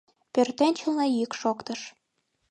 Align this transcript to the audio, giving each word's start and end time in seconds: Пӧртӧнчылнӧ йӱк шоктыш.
Пӧртӧнчылнӧ 0.33 1.05
йӱк 1.17 1.31
шоктыш. 1.41 1.81